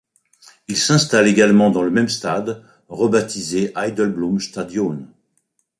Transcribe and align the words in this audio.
Il 0.67 0.77
s'installe 0.77 1.27
également 1.27 1.69
dans 1.69 1.83
le 1.83 1.91
même 1.91 2.09
stade, 2.09 2.65
rebaptisé 2.89 3.71
Heidebloemstadion. 3.75 5.05